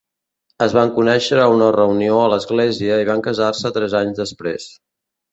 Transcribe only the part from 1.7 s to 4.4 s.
reunió a l'església i van casar-se tres anys